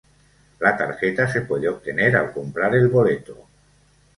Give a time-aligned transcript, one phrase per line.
[0.61, 3.47] La tarjeta se puede obtener al comprar el boleto.